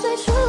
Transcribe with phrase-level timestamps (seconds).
[0.00, 0.41] 最初。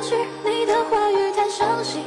[0.00, 2.04] 去你的话语太伤心。